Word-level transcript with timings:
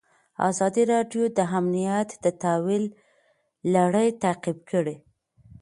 ازادي 0.49 0.83
راډیو 0.93 1.23
د 1.37 1.39
امنیت 1.57 2.09
د 2.23 2.25
تحول 2.41 2.83
لړۍ 3.73 4.09
تعقیب 4.23 4.57
کړې. 4.71 4.95